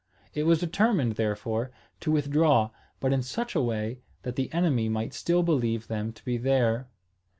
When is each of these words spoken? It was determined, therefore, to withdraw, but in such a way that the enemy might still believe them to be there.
It 0.33 0.47
was 0.47 0.57
determined, 0.61 1.11
therefore, 1.13 1.69
to 1.99 2.11
withdraw, 2.11 2.71
but 2.99 3.13
in 3.13 3.21
such 3.21 3.53
a 3.53 3.61
way 3.61 3.99
that 4.23 4.35
the 4.35 4.51
enemy 4.51 4.89
might 4.89 5.13
still 5.13 5.43
believe 5.43 5.89
them 5.89 6.11
to 6.13 6.25
be 6.25 6.39
there. 6.39 6.87